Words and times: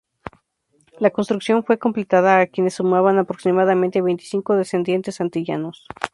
La 0.99 1.11
construcción 1.11 1.63
fue 1.63 1.77
completada 1.77 2.39
a 2.41 2.47
quienes 2.47 2.73
sumaban 2.73 3.19
aproximadamente 3.19 4.01
veinticinco 4.01 4.55
descendientes 4.55 5.21
antillanos. 5.21 5.85